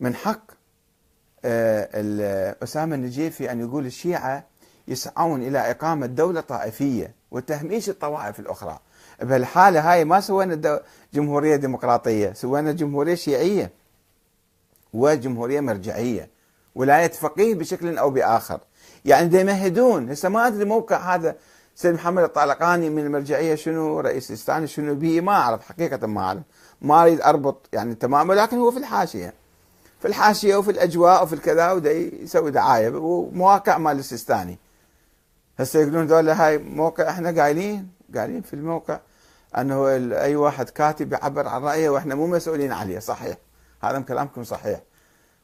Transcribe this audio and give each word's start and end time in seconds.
من 0.00 0.14
حق 0.14 0.40
آه، 1.44 2.56
أسامة 2.62 2.94
النجيفي 2.94 3.52
أن 3.52 3.60
يقول 3.60 3.86
الشيعة 3.86 4.44
يسعون 4.88 5.42
إلى 5.42 5.70
إقامة 5.70 6.06
دولة 6.06 6.40
طائفية 6.40 7.14
وتهميش 7.30 7.88
الطوائف 7.88 8.40
الأخرى. 8.40 8.78
بهالحالة 9.22 9.92
هاي 9.92 10.04
ما 10.04 10.20
سوينا 10.20 10.80
جمهورية 11.14 11.56
ديمقراطية 11.56 12.32
سوينا 12.32 12.72
جمهورية 12.72 13.14
شيعية 13.14 13.70
وجمهورية 14.92 15.60
مرجعية 15.60 16.30
ولاية 16.74 17.10
فقيه 17.10 17.54
بشكل 17.54 17.98
أو 17.98 18.10
بآخر. 18.10 18.60
يعني 19.04 19.28
دا 19.28 19.40
يمهدون 19.40 20.10
هسه 20.10 20.28
ما 20.28 20.46
أدري 20.46 20.64
موقع 20.64 21.14
هذا 21.14 21.36
سيد 21.74 21.94
محمد 21.94 22.22
الطالقاني 22.22 22.90
من 22.90 23.06
المرجعية 23.06 23.54
شنو 23.54 24.00
رئيس 24.00 24.16
السيستاني 24.16 24.66
شنو 24.66 24.94
به 24.94 25.20
ما 25.20 25.32
أعرف 25.32 25.68
حقيقة 25.68 26.06
ما 26.06 26.20
أعرف. 26.20 26.42
ما 26.82 27.02
أريد 27.02 27.20
أربط 27.20 27.68
يعني 27.72 27.94
تماما 27.94 28.34
لكن 28.34 28.56
هو 28.58 28.70
في 28.70 28.78
الحاشية. 28.78 29.43
في 30.04 30.10
الحاشية 30.10 30.56
وفي 30.56 30.70
الأجواء 30.70 31.22
وفي 31.22 31.32
الكذا 31.32 31.72
ودا 31.72 31.92
يسوي 31.92 32.50
دعاية. 32.50 32.88
ومواقع 32.88 33.78
مال 33.78 33.98
السيستاني. 33.98 34.58
هسه 35.58 35.80
يقولون 35.80 36.06
ذولا 36.06 36.46
هاي 36.46 36.58
موقع 36.58 37.10
إحنا 37.10 37.42
قايلين 37.42 37.90
قايلين 38.14 38.42
في 38.42 38.54
الموقع 38.54 39.00
أنه 39.58 39.88
أي 40.20 40.36
واحد 40.36 40.70
كاتب 40.70 41.12
يعبر 41.12 41.48
عن 41.48 41.62
رأيه 41.62 41.88
وإحنا 41.88 42.14
مو 42.14 42.26
مسؤولين 42.26 42.72
عليه 42.72 42.98
صحيح. 42.98 43.36
هذا 43.82 44.00
كلامكم 44.00 44.44
صحيح. 44.44 44.80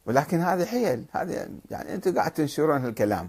ولكن 0.06 0.40
هذه 0.40 0.64
حيل. 0.64 1.04
هذه 1.12 1.48
يعني 1.70 1.94
أنتم 1.94 2.14
قاعد 2.14 2.30
تنشرون 2.30 2.84
هالكلام. 2.84 3.28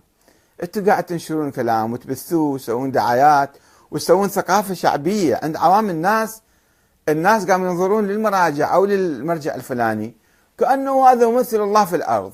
أنتم 0.64 0.86
قاعد 0.86 1.04
تنشرون 1.04 1.52
كلام 1.52 1.94
وتبثوه 1.94 2.54
وتسوون 2.54 2.92
دعايات 2.92 3.50
وتسوون 3.92 4.28
ثقافة 4.28 4.74
شعبية 4.74 5.40
عند 5.44 5.56
عوام 5.56 5.90
الناس. 5.90 6.42
الناس 7.10 7.52
قاموا 7.52 7.68
ينظرون 7.68 8.08
للمراجع 8.08 8.76
أو 8.76 8.86
للمرجع 8.86 9.56
الفلاني. 9.56 10.21
كأنه 10.62 11.08
هذا 11.08 11.28
ممثل 11.28 11.62
الله 11.62 11.86
في 11.86 11.96
الأرض. 11.96 12.34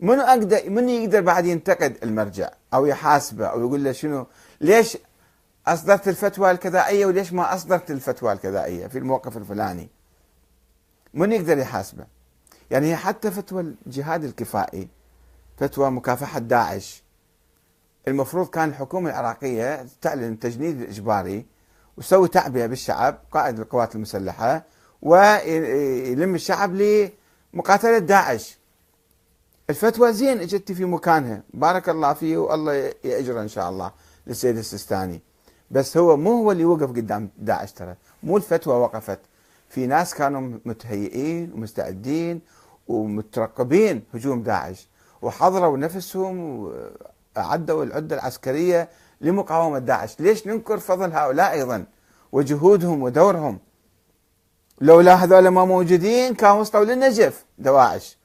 منو 0.00 0.22
أقدر 0.22 0.70
من 0.70 0.88
يقدر 0.88 1.20
بعد 1.20 1.46
ينتقد 1.46 1.96
المرجع 2.02 2.50
أو 2.74 2.86
يحاسبه 2.86 3.46
أو 3.46 3.60
يقول 3.60 3.84
له 3.84 3.92
شنو؟ 3.92 4.26
ليش 4.60 4.98
أصدرت 5.66 6.08
الفتوى 6.08 6.50
الكذائية 6.50 7.06
وليش 7.06 7.32
ما 7.32 7.54
أصدرت 7.54 7.90
الفتوى 7.90 8.32
الكذائية 8.32 8.86
في 8.86 8.98
الموقف 8.98 9.36
الفلاني؟ 9.36 9.88
من 11.14 11.32
يقدر 11.32 11.58
يحاسبه؟ 11.58 12.06
يعني 12.70 12.96
حتى 12.96 13.30
فتوى 13.30 13.74
الجهاد 13.86 14.24
الكفائي 14.24 14.88
فتوى 15.58 15.90
مكافحة 15.90 16.38
داعش. 16.38 17.02
المفروض 18.08 18.48
كان 18.48 18.68
الحكومة 18.68 19.10
العراقية 19.10 19.86
تعلن 20.00 20.32
التجنيد 20.32 20.80
الاجباري 20.80 21.46
وتسوي 21.96 22.28
تعبئة 22.28 22.66
بالشعب 22.66 23.18
قائد 23.32 23.58
القوات 23.58 23.94
المسلحة 23.94 24.64
ويلم 25.02 26.34
الشعب 26.34 26.74
لمقاتلة 26.74 27.98
داعش. 27.98 28.58
الفتوى 29.70 30.12
زين 30.12 30.40
إجت 30.40 30.72
في 30.72 30.84
مكانها. 30.84 31.42
بارك 31.54 31.88
الله 31.88 32.12
فيه 32.12 32.36
والله 32.36 32.92
يأجر 33.04 33.40
إن 33.40 33.48
شاء 33.48 33.70
الله 33.70 33.92
للسيد 34.26 34.56
السيستاني 34.56 35.20
بس 35.70 35.96
هو 35.96 36.16
مو 36.16 36.32
هو 36.32 36.52
اللي 36.52 36.64
وقف 36.64 36.90
قدام 36.90 37.30
داعش 37.38 37.72
ترى. 37.72 37.94
مو 38.22 38.36
الفتوى 38.36 38.74
وقفت. 38.74 39.18
في 39.68 39.86
ناس 39.86 40.14
كانوا 40.14 40.58
متهيئين 40.64 41.52
ومستعدين 41.52 42.40
ومترقبين 42.88 44.02
هجوم 44.14 44.42
داعش. 44.42 44.88
وحضروا 45.22 45.78
نفسهم 45.78 46.72
وأعدوا 47.36 47.84
العدة 47.84 48.16
العسكرية 48.16 48.88
لمقاومة 49.20 49.78
داعش. 49.78 50.20
ليش 50.20 50.46
ننكر 50.46 50.78
فضل 50.78 51.12
هؤلاء 51.12 51.52
أيضا؟ 51.52 51.84
وجهودهم 52.32 53.02
ودورهم. 53.02 53.58
لولا 54.80 55.14
هذول 55.14 55.48
ما 55.48 55.64
موجودين 55.64 56.34
كانوا 56.34 56.60
وصلوا 56.60 56.84
للنجف 56.84 57.44
دواعش. 57.58 58.18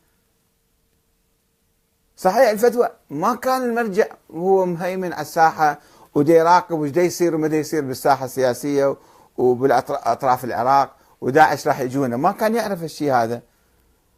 صحيح 2.18 2.50
الفتوى 2.50 2.90
ما 3.10 3.36
كان 3.36 3.62
المرجع 3.62 4.06
هو 4.32 4.66
مهيمن 4.66 5.14
على 5.14 5.22
الساحة 5.22 5.80
ودي 6.16 6.34
يراقب 6.34 6.80
وش 6.80 6.90
يصير 6.96 7.36
وما 7.36 7.48
يصير 7.48 7.86
بالساحة 7.86 8.26
السياسية 8.26 8.98
وبالأطراف 9.38 10.44
العراق 10.44 10.96
وداعش 11.22 11.68
راح 11.68 11.80
يجونا. 11.80 12.18
ما 12.18 12.32
كان 12.32 12.56
يعرف 12.56 12.84
الشيء 12.84 13.14
هذا 13.14 13.42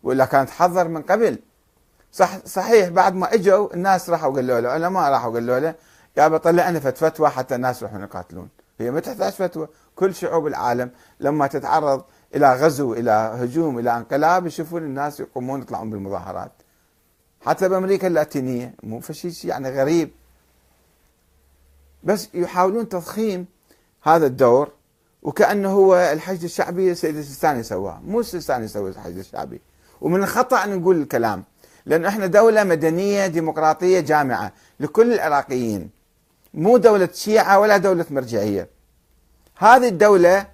ولا 0.04 0.26
كان 0.26 0.46
تحضر 0.46 0.88
من 0.88 1.02
قبل. 1.02 1.40
صح 2.12 2.46
صحيح 2.46 2.90
بعد 2.90 3.16
ما 3.16 3.34
إجوا 3.34 3.74
الناس 3.74 4.10
راحوا 4.10 4.36
قالوا 4.36 4.60
له 4.60 4.60
العلماء 4.60 5.12
راحوا 5.12 5.34
قالوا 5.34 5.60
له 5.60 5.76
يا 6.18 6.28
بطلع 6.28 6.70
لنا 6.70 6.80
فتوى 6.80 7.30
حتى 7.30 7.56
الناس 7.56 7.82
يروحون 7.82 8.04
يقاتلون. 8.04 8.50
هي 8.80 8.92
ما 8.92 9.00
تحتاج 9.00 9.34
فتوى. 9.34 9.68
كل 9.96 10.16
شعوب 10.16 10.48
العالم 10.48 10.92
لما 11.20 11.48
تتعرض 11.48 12.04
إلى 12.36 12.56
غزو 12.56 12.94
إلى 12.94 13.12
هجوم 13.12 13.80
إلى 13.80 13.98
انقلاب 13.98 14.48
يشوفون 14.48 14.84
الناس 14.84 15.20
يقومون 15.20 15.62
يطلعون 15.62 15.90
بالمظاهرات. 15.90 16.52
حتى 17.42 17.70
بأمريكا 17.70 18.08
اللاتينية 18.08 18.74
مو 18.84 19.00
فشي 19.00 19.48
يعني 19.48 19.70
غريب. 19.70 20.10
بس 22.04 22.30
يحاولون 22.34 22.90
تضخيم 22.90 23.46
هذا 24.02 24.26
الدور 24.26 24.72
وكأنه 25.22 25.70
هو 25.70 25.96
الحشد 25.96 26.44
الشعبي 26.44 26.92
السيد 26.92 27.16
السيستاني 27.16 27.64
سواه 27.64 28.00
مو 28.06 28.20
السيستاني 28.20 28.68
سوى 28.68 28.90
الحشد 28.90 29.18
الشعبي. 29.18 29.62
ومن 30.02 30.24
الخطأ 30.24 30.64
أن 30.64 30.80
نقول 30.80 31.02
الكلام 31.02 31.44
لأن 31.86 32.06
إحنا 32.06 32.26
دولة 32.26 32.64
مدنية 32.64 33.28
ديمقراطية 33.28 34.00
جامعة 34.00 34.54
لكل 34.80 35.14
العراقيين. 35.14 35.99
مو 36.54 36.78
دولة 36.78 37.10
شيعة 37.14 37.60
ولا 37.60 37.78
دولة 37.78 38.06
مرجعية. 38.10 38.70
هذه 39.58 39.88
الدولة 39.88 40.48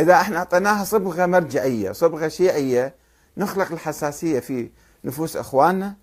إذا 0.00 0.14
إحنا 0.14 0.38
أعطيناها 0.38 0.84
صبغة 0.84 1.26
مرجعية 1.26 1.92
صبغة 1.92 2.28
شيعية 2.28 2.94
نخلق 3.36 3.72
الحساسية 3.72 4.40
في 4.40 4.70
نفوس 5.04 5.36
إخواننا 5.36 5.94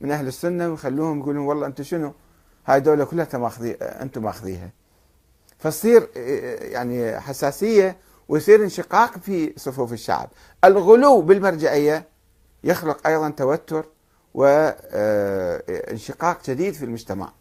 من 0.00 0.10
أهل 0.10 0.26
السنة 0.26 0.68
ويخلوهم 0.68 1.20
يقولون 1.20 1.46
والله 1.46 1.66
أنتم 1.66 1.84
شنو؟ 1.84 2.12
هاي 2.66 2.78
الدولة 2.78 3.04
كلها 3.04 3.28
ماخذي 3.34 3.72
أنتم 3.72 4.22
ماخذيها. 4.22 4.70
فتصير 5.58 6.08
يعني 6.72 7.20
حساسية 7.20 7.96
ويصير 8.28 8.62
انشقاق 8.62 9.18
في 9.18 9.52
صفوف 9.56 9.92
الشعب. 9.92 10.30
الغلو 10.64 11.20
بالمرجعية 11.20 12.08
يخلق 12.64 13.06
أيضا 13.06 13.30
توتر 13.30 13.84
وانشقاق 14.34 16.44
شديد 16.44 16.74
في 16.74 16.84
المجتمع. 16.84 17.32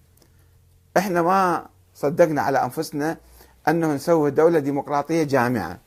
إحنا 1.00 1.22
ما 1.22 1.66
صدقنا 1.96 2.42
على 2.42 2.64
أنفسنا 2.64 3.18
أنه 3.68 3.94
نسوي 3.94 4.32
دولة 4.32 4.60
ديمقراطية 4.60 5.24
جامعة. 5.24 5.80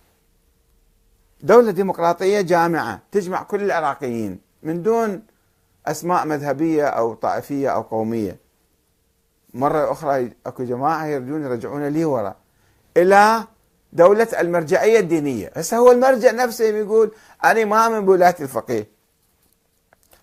دولة 1.41 1.71
ديمقراطية 1.71 2.41
جامعة 2.41 3.01
تجمع 3.13 3.43
كل 3.43 3.63
العراقيين 3.63 4.41
من 4.63 4.83
دون 4.83 5.23
أسماء 5.87 6.27
مذهبية 6.27 6.87
أو 6.87 7.15
طائفية 7.15 7.69
أو 7.69 7.83
قومية. 7.83 8.37
مرة 9.55 9.93
أخرى 9.93 10.33
أكو 10.47 10.65
جماعة 10.65 11.07
يريدون 11.07 11.43
يرجعون 11.43 11.89
لي 11.89 12.05
ورا 12.05 12.37
إلى 12.97 13.45
دولة 13.93 14.29
المرجعية 14.41 15.01
الدينية. 15.01 15.53
هسه 15.57 15.77
هو 15.77 15.93
المرجع 15.93 16.31
نفسه 16.31 16.65
يقول 16.65 17.13
أنا 17.45 17.65
ما 17.65 17.89
من 17.89 18.05
بولاية 18.05 18.37
الفقيه. 18.41 18.89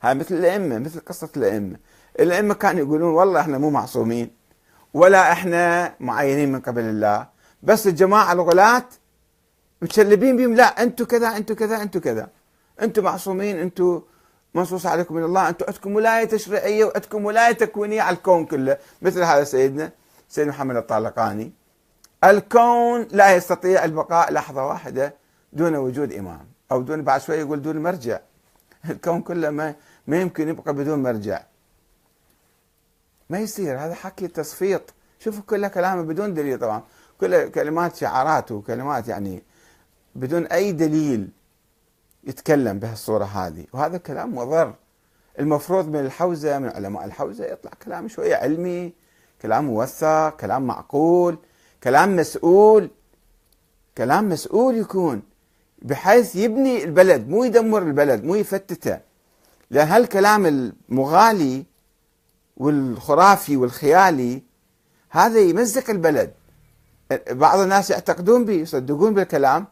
هاي 0.01 0.15
مثل 0.15 0.35
الأئمة 0.35 0.79
مثل 0.79 0.99
قصة 0.99 1.29
الأئمة. 1.37 1.77
الأئمة 2.19 2.53
كانوا 2.53 2.85
يقولون 2.85 3.13
والله 3.13 3.39
إحنا 3.39 3.57
مو 3.57 3.69
معصومين. 3.69 4.38
ولا 4.93 5.31
إحنا 5.31 5.93
معينين 5.99 6.51
من 6.51 6.59
قبل 6.59 6.81
الله. 6.81 7.27
بس 7.63 7.87
الجماعة 7.87 8.33
الغلاة 8.33 8.85
متشلبين 9.81 10.37
بهم 10.37 10.55
لا 10.55 10.83
أنتم 10.83 11.05
كذا 11.05 11.37
أنتم 11.37 11.55
كذا 11.55 11.81
أنتم 11.81 11.99
كذا. 11.99 12.29
أنتم 12.81 13.03
معصومين 13.03 13.59
أنتم 13.59 14.01
منصوص 14.55 14.85
عليكم 14.85 15.15
من 15.15 15.23
الله 15.23 15.49
أنتم 15.49 15.65
عندكم 15.67 15.95
ولاية 15.95 16.25
تشريعية 16.25 16.85
وعندكم 16.85 17.25
ولاية 17.25 17.51
تكوينية 17.51 18.01
على 18.01 18.15
الكون 18.15 18.45
كله. 18.45 18.77
مثل 19.01 19.23
هذا 19.23 19.43
سيدنا 19.43 19.91
سيد 20.29 20.47
محمد 20.47 20.75
الطالقاني. 20.75 21.51
الكون 22.23 23.07
لا 23.11 23.35
يستطيع 23.35 23.83
البقاء 23.85 24.33
لحظة 24.33 24.67
واحدة 24.67 25.13
دون 25.53 25.75
وجود 25.75 26.13
إمام. 26.13 26.47
أو 26.71 26.81
دون 26.81 27.01
بعد 27.01 27.21
شوي 27.21 27.35
يقول 27.37 27.61
دون 27.61 27.83
مرجع. 27.83 28.19
الكون 28.89 29.21
كله 29.21 29.49
ما 29.49 29.75
ما 30.07 30.21
يمكن 30.21 30.49
يبقى 30.49 30.73
بدون 30.73 31.03
مرجع. 31.03 31.41
ما 33.29 33.39
يصير 33.39 33.79
هذا 33.79 33.93
حكي 33.93 34.27
تصفيط 34.27 34.81
شوفوا 35.19 35.43
كله 35.47 35.67
كلامه 35.67 36.01
بدون 36.01 36.33
دليل 36.33 36.59
طبعا. 36.59 36.83
كل 37.19 37.49
كلمات 37.49 37.95
شعارات 37.95 38.51
وكلمات 38.51 39.07
يعني 39.07 39.43
بدون 40.15 40.45
أي 40.45 40.71
دليل 40.71 41.29
يتكلم 42.23 42.79
بهالصورة 42.79 43.23
هذه. 43.25 43.65
وهذا 43.73 43.97
كلام 43.97 44.35
مضر. 44.35 44.73
المفروض 45.39 45.87
من 45.87 45.99
الحوزة 45.99 46.59
من 46.59 46.69
علماء 46.69 47.05
الحوزة 47.05 47.45
يطلع 47.45 47.71
كلام 47.85 48.07
شوية 48.07 48.35
علمي 48.35 48.93
كلام 49.41 49.65
موثق 49.65 50.29
كلام 50.29 50.67
معقول 50.67 51.37
كلام 51.83 52.15
مسؤول. 52.15 52.89
كلام 53.97 54.29
مسؤول 54.29 54.77
يكون 54.77 55.21
بحيث 55.81 56.35
يبني 56.35 56.83
البلد 56.83 57.29
مو 57.29 57.43
يدمر 57.43 57.81
البلد 57.81 58.23
مو 58.23 58.35
يفتته. 58.35 58.99
لأن 59.71 59.87
هالكلام 59.87 60.45
المغالي 60.45 61.65
والخرافي 62.59 63.57
والخيالي 63.57 64.43
هذا 65.09 65.39
يمزق 65.39 65.89
البلد. 65.89 66.33
بعض 67.31 67.59
الناس 67.59 67.89
يعتقدون 67.89 68.45
به 68.45 68.53
يصدقون 68.53 69.13
بالكلام 69.13 69.67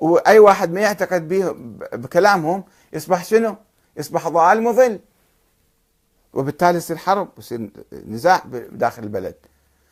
وأي 0.00 0.38
واحد 0.38 0.72
ما 0.72 0.80
يعتقد 0.80 1.28
به 1.28 1.54
بكلامهم 1.92 2.64
يصبح 2.92 3.24
شنو؟ 3.24 3.56
يصبح 3.96 4.28
ضال 4.28 4.62
مضل. 4.62 5.00
وبالتالي 6.34 6.78
يصير 6.78 6.96
حرب 6.96 7.28
ويصير 7.36 7.70
نزاع 8.08 8.42
داخل 8.72 9.02
البلد. 9.02 9.34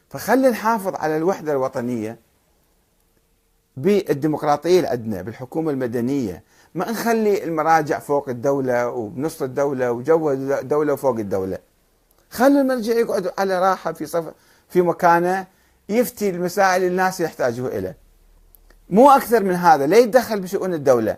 فخلي 0.08 0.50
نحافظ 0.50 0.94
على 0.94 1.16
الوحدة 1.16 1.52
الوطنية 1.52 2.18
بالديمقراطية 3.76 4.76
اللي 4.76 4.88
عندنا 4.88 5.22
بالحكومة 5.22 5.70
المدنية. 5.70 6.42
ما 6.74 6.90
نخلي 6.90 7.44
المراجع 7.44 7.98
فوق 7.98 8.28
الدولة 8.28 8.88
وبنص 8.88 9.42
الدولة 9.42 9.92
وجو 9.92 10.30
الدولة 10.32 10.96
فوق 10.96 11.18
الدولة. 11.18 11.58
خلي 12.34 12.60
المرجع 12.60 12.92
يقعد 12.92 13.32
على 13.38 13.58
راحة 13.58 13.92
في 13.92 14.06
صف 14.06 14.24
في 14.68 14.82
مكانه 14.82 15.46
يفتي 15.88 16.30
المسائل 16.30 16.82
الناس 16.82 17.20
يحتاجوها 17.20 17.78
إليه. 17.78 17.96
مو 18.90 19.10
أكثر 19.10 19.42
من 19.42 19.54
هذا 19.54 19.86
لا 19.86 19.96
يتدخل 19.96 20.40
بشؤون 20.40 20.74
الدولة. 20.74 21.16